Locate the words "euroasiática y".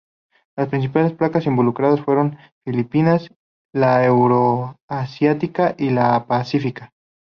4.03-5.91